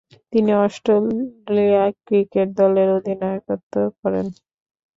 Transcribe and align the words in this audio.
তিনি 0.33 0.51
Australia 0.63 1.83
cricket 2.05 2.47
দলের 2.59 2.89
অধিনায়কত্ব 2.97 3.73
করেন। 3.99 4.25